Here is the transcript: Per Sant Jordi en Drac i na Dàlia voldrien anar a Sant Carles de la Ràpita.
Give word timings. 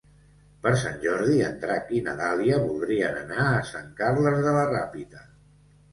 Per 0.61 0.71
Sant 0.83 0.95
Jordi 1.03 1.35
en 1.49 1.59
Drac 1.65 1.91
i 1.99 2.01
na 2.09 2.15
Dàlia 2.21 2.57
voldrien 2.65 3.19
anar 3.21 3.45
a 3.51 3.61
Sant 3.73 3.95
Carles 4.03 4.43
de 4.47 4.55
la 4.57 4.65
Ràpita. 4.71 5.23